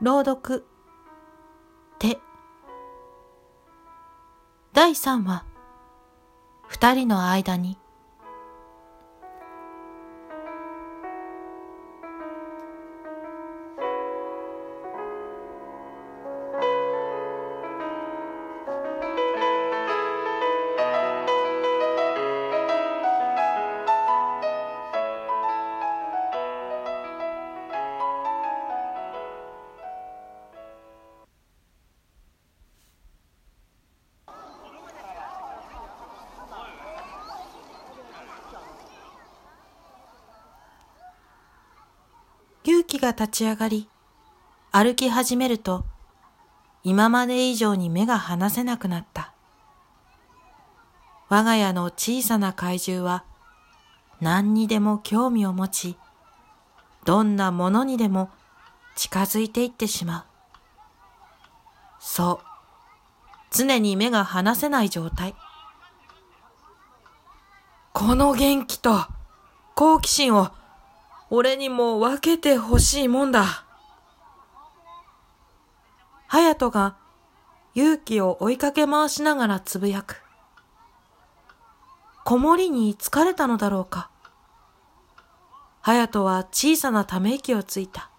[0.00, 0.64] 朗読。
[1.98, 2.20] 手
[4.72, 5.44] 第3話。
[6.68, 7.76] 二人の間に。
[42.64, 43.88] 勇気が立ち上がり、
[44.72, 45.84] 歩き始めると、
[46.84, 49.32] 今まで以上に目が離せなくなった。
[51.28, 53.24] 我が家の小さな怪獣は、
[54.20, 55.96] 何にでも興味を持ち、
[57.04, 58.30] どんなものにでも
[58.96, 60.24] 近づいていってしまう。
[62.00, 62.46] そう。
[63.50, 65.34] 常に目が離せない状態。
[67.92, 69.06] この元気と
[69.74, 70.50] 好奇心を
[71.30, 73.64] 俺にも分けてほしいもんだ。
[76.28, 76.96] 隼人が
[77.74, 80.22] 勇気を追いかけ回しながらつぶやく。
[82.24, 84.10] 子守に疲れたのだろうか。
[85.82, 88.10] 隼人は小さなため息をついた。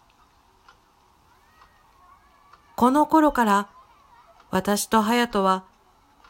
[2.76, 3.70] この頃から
[4.52, 5.66] 私と隼人は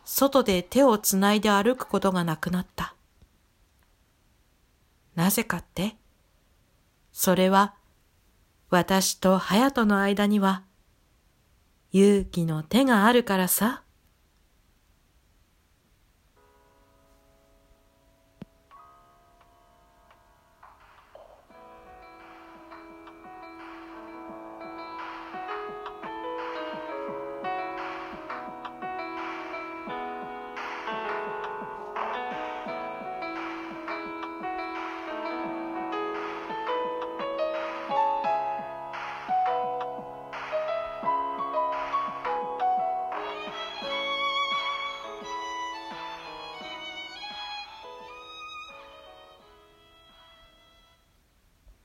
[0.03, 2.95] 外で手をつないで歩くことがなくなった。
[5.15, 5.98] なぜかって
[7.21, 7.73] それは
[8.69, 10.63] 私と隼人の間には
[11.91, 13.83] 勇気の手があるからさ。